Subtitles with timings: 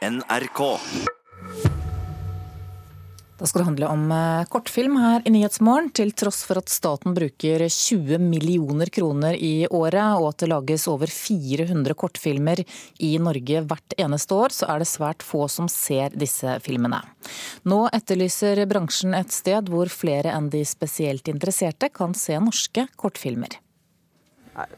[0.00, 0.80] NRK.
[3.36, 5.90] Da skal det handle om eh, kortfilm her i Nyhetsmorgen.
[5.92, 10.86] Til tross for at staten bruker 20 millioner kroner i året, og at det lages
[10.88, 12.62] over 400 kortfilmer
[12.96, 17.02] i Norge hvert eneste år, så er det svært få som ser disse filmene.
[17.68, 23.60] Nå etterlyser bransjen et sted hvor flere enn de spesielt interesserte kan se norske kortfilmer.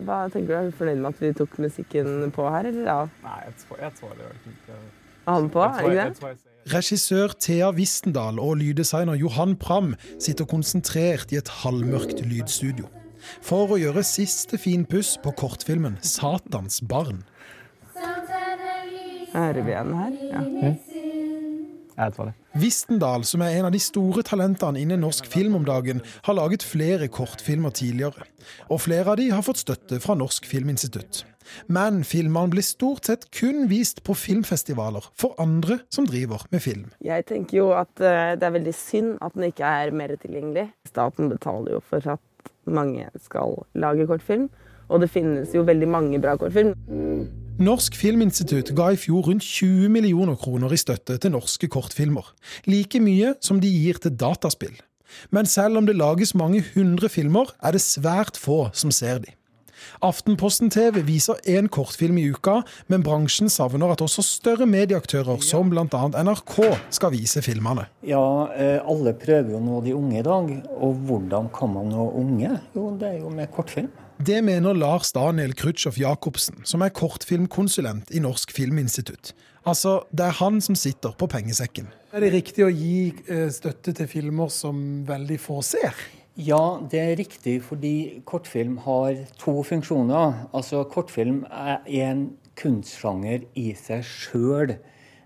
[0.02, 0.57] Hva tenker du?
[0.59, 2.98] Er du fornøyd med at vi tok musikken på her, eller ja?
[3.23, 4.80] Nei, jeg, tror, jeg tror det ikke
[5.27, 6.38] den på, er ikke det?
[6.73, 12.87] Regissør Thea Wistendal og lyddesigner Johan Pram sitter konsentrert i et halvmørkt lydstudio.
[13.43, 17.23] For å gjøre siste finpuss på kortfilmen 'Satans barn'.
[19.32, 20.16] Hører vi igjen her?
[20.30, 20.74] Ja.
[21.96, 22.34] Jeg tror det.
[22.62, 26.65] Vistendal, som er en av de store talentene innen norsk film om dagen, har laget
[26.65, 28.27] flere kortfilmer tidligere.
[28.68, 31.24] Og flere av de har fått støtte fra Norsk Filminstitutt.
[31.66, 36.91] Men filmene blir stort sett kun vist på filmfestivaler for andre som driver med film.
[37.05, 40.68] Jeg tenker jo at eh, det er veldig synd at den ikke er mer tilgjengelig.
[40.88, 44.48] Staten betaler jo for at mange skal lage kortfilm,
[44.88, 46.76] og det finnes jo veldig mange bra kortfilm.
[47.60, 52.30] Norsk Filminstitutt ga i fjor rundt 20 millioner kroner i støtte til norske kortfilmer.
[52.64, 54.72] Like mye som de gir til dataspill.
[55.30, 59.34] Men selv om det lages mange hundre filmer, er det svært få som ser de.
[60.00, 65.69] Aftenposten TV viser én kortfilm i uka, men bransjen savner at også større medieaktører som
[65.72, 65.84] bl.a.
[66.22, 66.56] NRK
[66.88, 67.88] skal vise filmene.
[68.06, 68.25] Ja,
[68.56, 70.54] eh, alle prøver jo nå de unge i dag.
[70.78, 72.56] Og hvordan kan man nå unge?
[72.75, 73.92] Jo, det er jo med kortfilm.
[74.22, 79.32] Det mener Lars Daniel Krutchow Jacobsen, som er kortfilmkonsulent i Norsk Filminstitutt.
[79.66, 81.88] Altså, det er han som sitter på pengesekken.
[82.14, 85.98] Er det riktig å gi eh, støtte til filmer som veldig få ser?
[86.38, 90.44] Ja, det er riktig, fordi kortfilm har to funksjoner.
[90.54, 92.28] Altså, kortfilm er en
[92.60, 94.76] kunstsjanger i seg sjøl.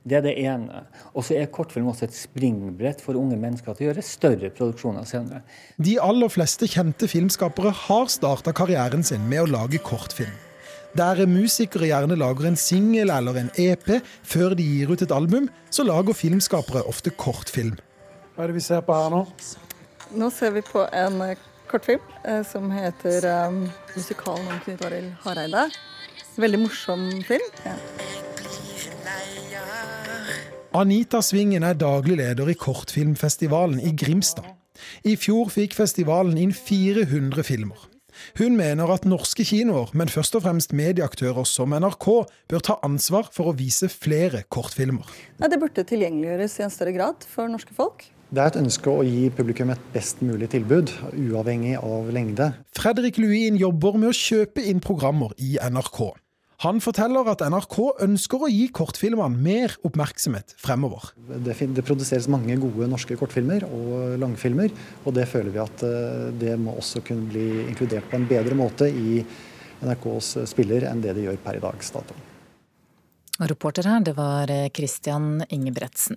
[0.07, 0.85] Det er det ene.
[1.19, 5.07] Og så er kortfilm også et springbrett for unge mennesker til å gjøre større produksjoner
[5.09, 5.41] senere.
[5.83, 10.35] De aller fleste kjente filmskapere har starta karrieren sin med å lage kortfilm.
[10.97, 13.91] Der musikere gjerne lager en singel eller en EP
[14.25, 17.75] før de gir ut et album, så lager filmskapere ofte kortfilm.
[18.37, 19.25] Hva er det vi ser på her nå?
[20.17, 25.13] Nå ser vi på en eh, kortfilm eh, som heter um, 'Musikalen om Knut Arild
[25.27, 25.67] Hareide'.
[26.37, 27.51] Veldig morsom film.
[27.65, 27.75] Ja.
[30.77, 34.45] Anita Svingen er daglig leder i Kortfilmfestivalen i Grimstad.
[35.09, 37.87] I fjor fikk festivalen inn 400 filmer.
[38.37, 42.09] Hun mener at norske kinoer, men først og fremst medieaktører som NRK,
[42.53, 45.09] bør ta ansvar for å vise flere kortfilmer.
[45.41, 48.05] Nei, det burde tilgjengeliggjøres i en større grad for norske folk.
[48.29, 52.53] Det er et ønske å gi publikum et best mulig tilbud, uavhengig av lengde.
[52.77, 56.03] Fredrik Luin jobber med å kjøpe inn programmer i NRK.
[56.65, 61.11] Han forteller at NRK ønsker å gi kortfilmene mer oppmerksomhet fremover.
[61.45, 64.73] Det, det produseres mange gode norske kortfilmer og langfilmer,
[65.05, 68.57] og det føler vi at eh, det må også kunne bli inkludert på en bedre
[68.57, 69.21] måte i
[69.85, 72.17] NRKs spiller enn det de gjør per i dags dato.
[73.37, 76.17] Reporter her, det var eh, Christian Ingebretsen.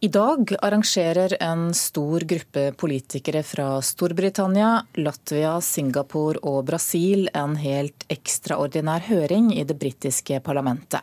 [0.00, 8.06] I dag arrangerer en stor gruppe politikere fra Storbritannia, Latvia, Singapore og Brasil en helt
[8.06, 11.02] ekstraordinær høring i det britiske parlamentet.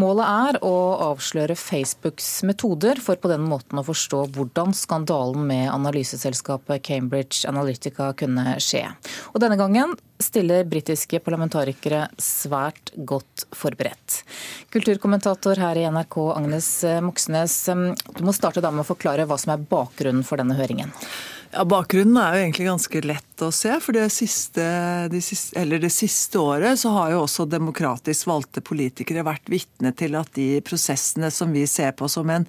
[0.00, 0.74] Målet er å
[1.12, 8.10] avsløre Facebooks metoder for på den måten å forstå hvordan skandalen med analyseselskapet Cambridge Analytica
[8.18, 8.84] kunne skje.
[9.32, 14.22] Og denne gangen stiller britiske parlamentarikere svært godt forberedt.
[14.72, 16.70] Kulturkommentator her i NRK, Agnes
[17.04, 17.56] Moxnes,
[18.16, 20.92] du må starte da med å forklare hva som er bakgrunnen for denne høringen.
[21.52, 23.74] Ja, Bakgrunnen er jo egentlig ganske lett å se.
[23.80, 24.64] for det siste,
[25.12, 30.16] de siste, det siste året så har jo også demokratisk valgte politikere vært vitne til
[30.18, 32.48] at de prosessene som vi ser på som en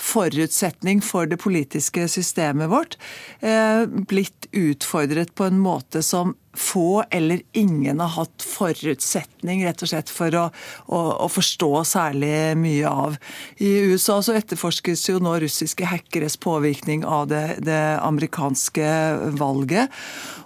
[0.00, 2.96] forutsetning for det politiske systemet vårt,
[3.40, 9.90] eh, blitt utfordret på en måte som få eller ingen har hatt forutsetning rett og
[9.90, 10.44] slett for å,
[10.86, 13.16] å, å forstå særlig mye av.
[13.58, 18.86] I USA så etterforskes jo nå russiske hackeres påvirkning av det, det amerikanske
[19.40, 19.90] valget.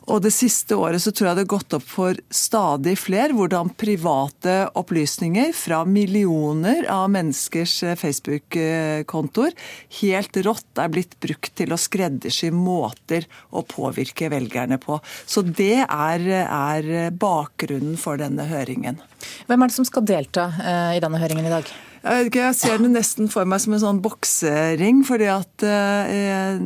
[0.08, 3.72] Og det siste året så tror jeg det har gått opp for stadig flere hvordan
[3.78, 9.56] private opplysninger fra millioner av menneskers Facebook-kontoer
[10.00, 15.00] helt rått er blitt brukt til å skreddersy måter å påvirke velgerne på.
[15.26, 19.00] Så det er, er bakgrunnen for denne høringen.
[19.48, 21.70] Hvem er det som skal delta eh, i denne høringen i dag?
[21.98, 25.00] Jeg, ikke, jeg, ser det nesten for meg som en sånn boksering.
[25.06, 26.60] fordi at eh,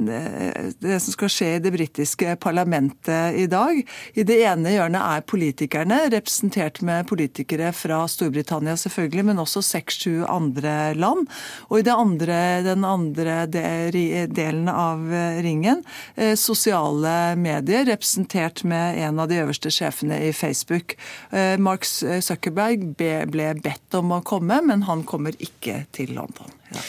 [0.82, 3.78] Det som skal skje i det britiske parlamentet i dag
[4.18, 10.26] I det ene hjørnet er politikerne, representert med politikere fra Storbritannia selvfølgelig, men også seks-sju
[10.28, 11.28] andre land.
[11.70, 15.02] Og i andre, den andre delen av
[15.44, 15.82] ringen
[16.16, 20.96] eh, sosiale medier, representert med en av de øverste sjefene i Facebook.
[21.32, 26.50] Eh, Mark Zuckerberg ble bedt om å komme, men han kom kommer ikke til London
[26.70, 26.84] i dag.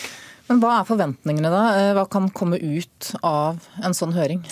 [0.50, 1.63] Men Hva er forventningene, da?
[1.80, 4.44] Eh, hva kan komme ut av en sånn høring?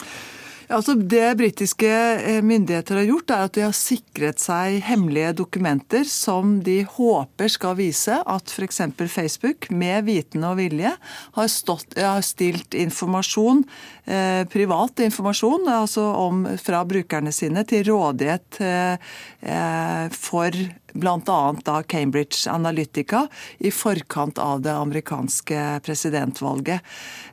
[0.71, 6.05] Altså, det britiske eh, myndigheter har gjort, er at de har sikret seg hemmelige dokumenter
[6.07, 8.79] som de håper skal vise at f.eks.
[9.11, 10.93] Facebook, med vitende og vilje,
[11.35, 13.65] har, stått, har stilt informasjon,
[14.05, 19.11] eh, privat informasjon altså om, fra brukerne sine til rådighet eh,
[19.41, 20.55] eh for
[20.93, 21.39] bl.a.
[21.65, 23.27] da Cambridge Analytica
[23.59, 26.81] i forkant av det amerikanske presidentvalget.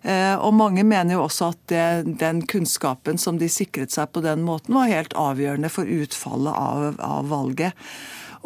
[0.03, 4.25] Eh, og Mange mener jo også at det, den kunnskapen som de sikret seg på
[4.25, 7.89] den måten, var helt avgjørende for utfallet av, av valget.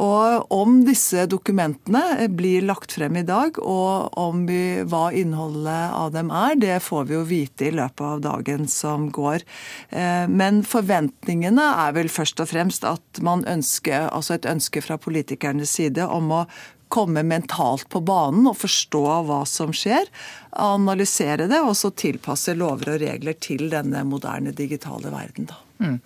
[0.01, 6.13] Og om disse dokumentene blir lagt frem i dag, og om vi, hva innholdet av
[6.15, 9.45] dem er, det får vi jo vite i løpet av dagen som går.
[9.91, 14.99] Eh, men forventningene er vel først og fremst at man ønsker, altså et ønske fra
[15.01, 16.45] politikernes side om å
[16.93, 20.09] komme mentalt på banen og forstå hva som skjer.
[20.53, 25.49] Analysere det, og så tilpasse lover og regler til denne moderne digitale verden.
[25.49, 25.61] da.
[25.83, 25.99] Mm.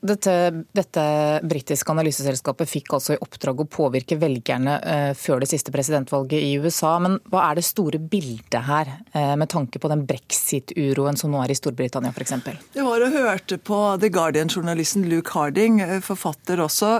[0.00, 1.04] Dette, dette
[1.48, 6.52] britiske analyseselskapet fikk altså i oppdrag å påvirke velgerne eh, før det siste presidentvalget i
[6.60, 6.96] USA.
[7.02, 11.40] Men hva er det store bildet her, eh, med tanke på den brexit-uroen som nå
[11.42, 12.34] er i Storbritannia f.eks.?
[12.74, 16.94] Det var og hørte på The Guardian-journalisten Luke Harding, eh, forfatter også,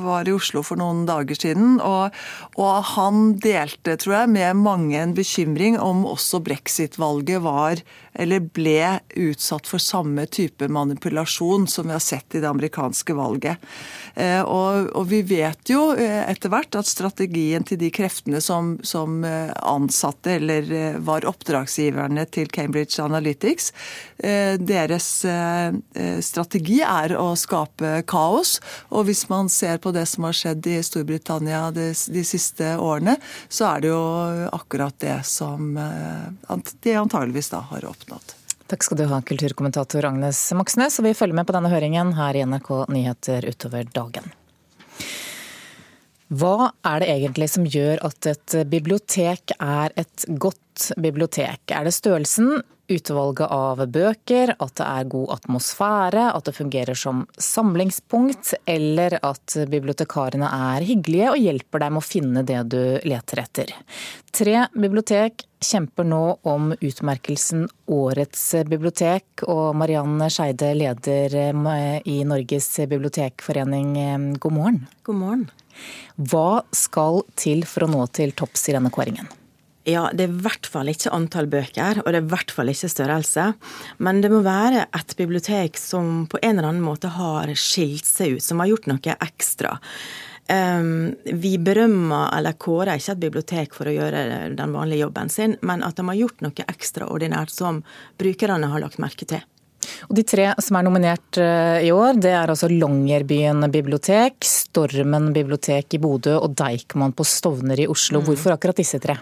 [0.00, 1.78] var i Oslo for noen dager siden.
[1.84, 2.14] Og,
[2.60, 6.04] og han delte, tror jeg, med mange en bekymring om
[6.44, 7.82] brexit-valget var
[8.12, 13.62] eller ble utsatt for samme type manipulasjon som vi har sett i det amerikanske valget.
[14.14, 18.74] Eh, og, og vi vet jo eh, etter hvert at strategien til de kreftene som,
[18.82, 23.70] som eh, ansatte eller var oppdragsgiverne til Cambridge Analytics,
[24.20, 25.06] deres
[26.24, 28.58] strategi er å skape kaos.
[28.92, 33.16] Og hvis man ser på det som har skjedd i Storbritannia de, de siste årene,
[33.48, 34.02] så er det jo
[34.52, 35.72] akkurat det som
[36.80, 38.36] de antageligvis da har oppnådd.
[38.70, 41.00] Takk skal du ha, kulturkommentator Agnes Moxnes.
[41.00, 44.30] Og vi følger med på denne høringen her i NRK Nyheter utover dagen.
[46.30, 51.64] Hva er det egentlig som gjør at et bibliotek er et godt bibliotek?
[51.74, 52.60] Er det størrelsen,
[52.90, 59.56] utvalget av bøker, at det er god atmosfære, at det fungerer som samlingspunkt, eller at
[59.70, 63.72] bibliotekarene er hyggelige og hjelper deg med å finne det du leter etter.
[64.34, 71.36] Tre bibliotek kjemper nå om utmerkelsen Årets bibliotek, og Marianne Skeide, leder
[72.08, 73.92] i Norges bibliotekforening,
[74.40, 74.86] god morgen.
[75.06, 75.50] God morgen.
[76.16, 79.30] Hva skal til for å nå til topps i denne kåringen?
[79.88, 82.68] Ja, det er i hvert fall ikke antall bøker, og det er i hvert fall
[82.68, 83.46] ikke størrelse.
[84.04, 88.36] Men det må være et bibliotek som på en eller annen måte har skilt seg
[88.36, 89.78] ut, som har gjort noe ekstra.
[90.50, 94.22] Um, vi berømmer eller kårer ikke et bibliotek for å gjøre
[94.58, 97.84] den vanlige jobben sin, men at de har gjort noe ekstraordinært som
[98.20, 99.44] brukerne har lagt merke til.
[100.08, 105.30] Og De tre som er nominert eh, i år, det er altså Longyearbyen bibliotek, Stormen
[105.36, 108.20] bibliotek i Bodø og Deichman på Stovner i Oslo.
[108.20, 108.28] Mm.
[108.28, 109.16] Hvorfor akkurat disse tre?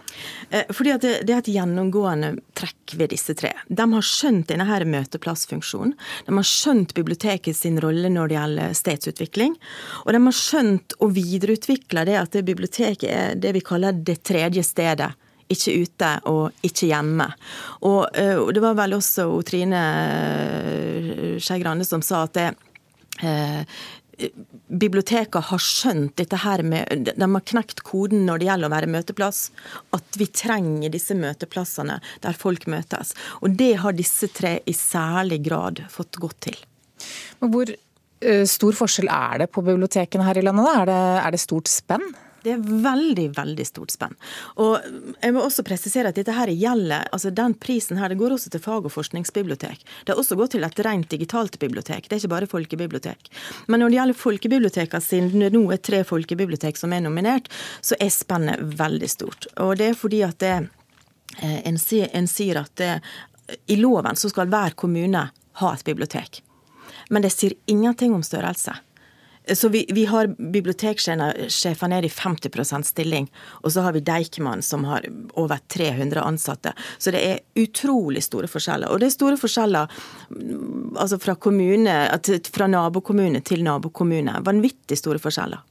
[0.50, 3.52] Eh, fordi det, det, er et gjennomgående trekk ved disse tre.
[3.68, 5.94] De har skjønt denne her møteplassfunksjonen.
[6.26, 9.56] De har skjønt biblioteket sin rolle når det gjelder stedsutvikling.
[10.06, 14.64] Og de har skjønt å videreutvikle det at biblioteket er det vi kaller det tredje
[14.66, 15.12] stedet
[15.52, 17.28] ikke ute og ikke hjemme.
[17.88, 22.48] Og, eh, og det var vel også Trine eh, Skei Grande som sa at det,
[23.22, 23.78] eh,
[24.68, 28.90] biblioteket har skjønt dette her med De har knekt koden når det gjelder å være
[28.90, 29.42] møteplass.
[29.94, 33.14] At vi trenger disse møteplassene der folk møtes.
[33.42, 36.58] Og det har disse tre i særlig grad fått gått til.
[37.38, 40.72] Men hvor eh, stor forskjell er det på bibliotekene her i landet?
[40.74, 42.10] Er det, er det stort spenn?
[42.44, 44.14] Det er veldig, veldig stort spenn.
[44.62, 44.78] Og
[45.20, 48.52] jeg må også presisere at dette her gjelder, altså den prisen her, det går også
[48.54, 49.84] til fag- og forskningsbibliotek.
[50.04, 53.30] Det har også gått til et rent digitalt bibliotek, det er ikke bare folkebibliotek.
[53.66, 57.98] Men når det gjelder folkebibliotekene, siden det nå er tre folkebibliotek som er nominert, så
[58.00, 59.50] er spennet veldig stort.
[59.58, 60.56] Og det er fordi at det,
[61.42, 62.92] eh, en, sier, at det,
[63.66, 65.28] i loven så skal hver kommune
[65.58, 66.42] ha et bibliotek.
[67.08, 68.74] Men det sier ingenting om størrelse.
[69.54, 73.28] Så vi, vi har biblioteksjefer ned i 50% stilling,
[73.62, 75.06] og så har vi Deichman som har
[75.40, 76.74] over 300 ansatte.
[76.98, 78.90] Så det er utrolig store forskjeller.
[78.92, 79.88] Og det er store forskjeller
[80.34, 81.96] mm, altså fra, kommune,
[82.52, 84.38] fra nabokommune til nabokommune.
[84.44, 85.64] Vanvittig store forskjeller.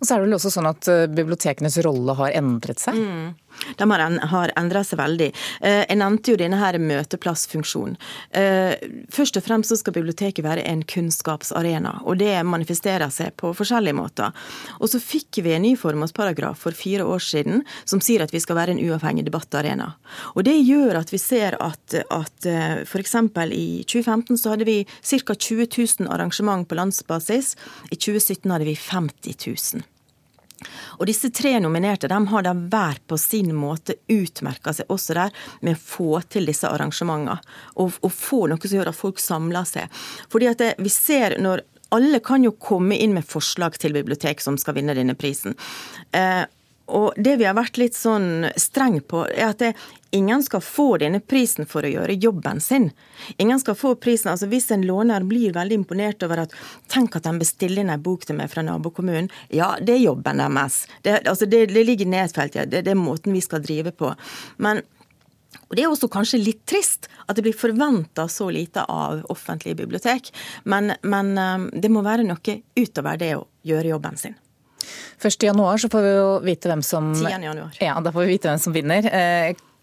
[0.00, 2.98] Og så er det vel også sånn at eh, bibliotekenes rolle har endret seg?
[2.98, 3.30] Mm.
[3.78, 3.86] De
[4.32, 5.28] har endra seg veldig.
[5.60, 7.98] Eh, jeg nevnte jo denne her møteplassfunksjonen.
[8.30, 8.74] Eh,
[9.12, 13.98] først og fremst så skal biblioteket være en kunnskapsarena, og det manifesterer seg på forskjellige
[13.98, 14.34] måter.
[14.80, 18.42] Og så fikk vi en ny formålsparagraf for fire år siden som sier at vi
[18.42, 19.92] skal være en uavhengig debattarena.
[20.36, 22.50] Og det gjør at vi ser at, at
[22.86, 23.16] f.eks.
[23.52, 25.34] i 2015 så hadde vi ca.
[25.34, 25.68] 20
[26.00, 27.54] 000 arrangement på landsbasis.
[27.90, 29.88] I 2017 hadde vi 50 000.
[30.98, 35.44] Og disse tre nominerte de har da hver på sin måte utmerka seg også der
[35.60, 37.38] med å få til disse arrangementene.
[37.76, 40.02] Og, og, få noe som gjør at folk samler seg.
[40.32, 44.40] Fordi at det, vi ser når alle kan jo komme inn med forslag til bibliotek
[44.40, 45.56] som skal vinne denne prisen.
[46.16, 46.44] Eh,
[46.92, 49.72] og det vi har vært litt sånn streng på, er at det,
[50.12, 52.90] ingen skal få denne prisen for å gjøre jobben sin.
[53.40, 56.56] Ingen skal få prisen, altså Hvis en låner blir veldig imponert over at
[56.92, 60.42] tenk at de bestiller inn en bok til meg fra nabokommunen, ja, det er jobben
[60.44, 60.82] deres.
[61.02, 62.66] Det, altså det, det ligger nedfelt, ja.
[62.68, 64.12] Det, det er måten vi skal drive på.
[64.62, 64.84] Men
[65.72, 69.78] og Det er også kanskje litt trist at det blir forventa så lite av offentlige
[69.80, 70.28] bibliotek,
[70.68, 74.36] men, men eh, det må være noe utover det å gjøre jobben sin.
[75.22, 77.12] Først i januar så får vi jo vite hvem som,
[77.80, 79.08] Ja, da får vi vite hvem som vinner.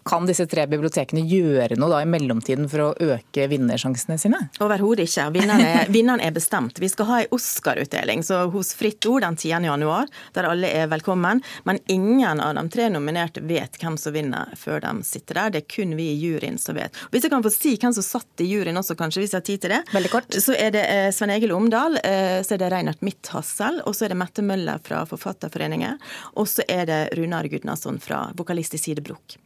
[0.07, 4.39] Kan disse tre bibliotekene gjøre noe da i mellomtiden for å øke vinnersjansene sine?
[4.63, 5.27] Overhodet ikke.
[5.35, 6.79] Vinneren er, bestemt.
[6.79, 9.67] Vi skal ha en Oscar-utdeling hos Fritt Ord den 10.
[9.67, 11.43] januar, der alle er velkommen.
[11.67, 15.55] Men ingen av de tre nominerte vet hvem som vinner før de sitter der.
[15.55, 16.95] Det er kun vi i juryen som vet.
[17.11, 19.47] Hvis jeg kan få si hvem som satt i juryen også, kanskje, hvis jeg har
[19.49, 19.81] tid til det.
[19.93, 20.39] Veldig kort.
[20.39, 24.07] Så er det eh, Svein Egil Omdal, eh, så er det Reinert Midthassel, og så
[24.07, 25.99] er det Mette Møller fra Forfatterforeningen,
[26.39, 29.37] og så er det Runar Gudnason fra vokalist i Sidebrok.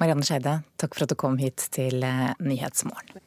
[0.00, 3.20] Marianne Skeide, takk for at du kom hit til eh, Nyhetsmorgen.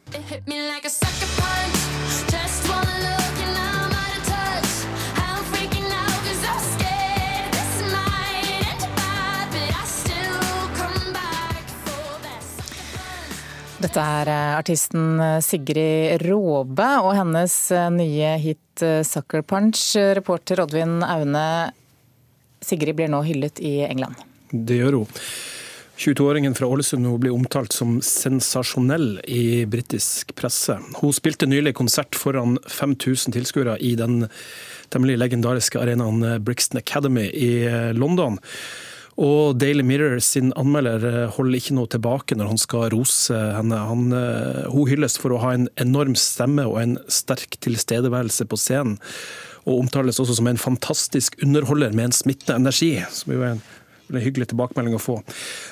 [13.77, 17.59] Dette er eh, artisten eh, Sigrid Råbe og hennes
[17.95, 19.95] nye hit 'Sucker Punch'.
[20.19, 21.47] Reporter Oddvin Aune,
[22.61, 24.19] Sigrid blir nå hyllet i England.
[24.51, 25.21] Det gjør hun.
[25.97, 30.75] 22-åringen fra Ålesund blir omtalt som sensasjonell i britisk presse.
[31.01, 34.27] Hun spilte nylig konsert foran 5000 tilskuere i den
[34.93, 37.49] temmelig legendariske arenaen Brixton Academy i
[37.97, 38.37] London.
[39.17, 43.79] Og Daily Mirror sin anmelder holder ikke noe tilbake når han skal rose henne.
[43.89, 44.13] Han,
[44.69, 48.99] hun hylles for å ha en enorm stemme og en sterk tilstedeværelse på scenen.
[49.65, 53.65] Og omtales også som en fantastisk underholder med en smittende energi, som jo er en
[54.09, 55.17] en hyggelig tilbakemelding å få.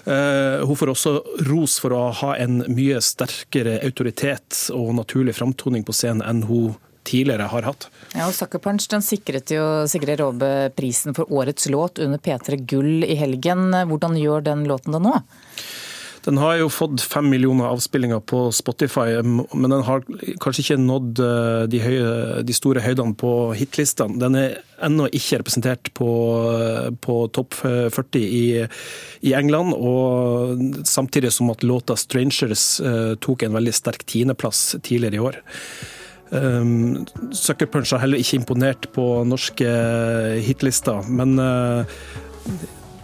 [0.05, 1.13] Eh, hun får også
[1.49, 6.75] ros for å ha en mye sterkere autoritet og naturlig framtoning på scenen enn hun
[7.05, 7.87] tidligere har hatt.
[8.15, 12.57] Ja, og Sucker Punch den sikret jo Sigrid Råbe prisen for årets låt under P3
[12.65, 13.69] Gull i helgen.
[13.89, 15.13] Hvordan gjør den låten det nå?
[16.25, 20.01] Den har jo fått fem millioner avspillinger på Spotify, men den har
[20.41, 22.07] kanskje ikke nådd eh, de, høye,
[22.47, 24.17] de store høydene på hitlistene.
[24.21, 24.55] Den er
[24.85, 26.07] ennå ikke representert på,
[27.05, 28.45] på topp 40 i,
[29.21, 35.15] i, England, og samtidig som at låta 'Strangers' uh, tok en veldig sterk tiendeplass tidligere
[35.15, 35.39] i år.
[36.33, 39.69] Um, Sucker Punch har heller ikke imponert på norske
[40.43, 41.85] hitlister, men uh,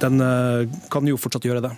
[0.02, 1.76] den uh, kan jo fortsatt gjøre det.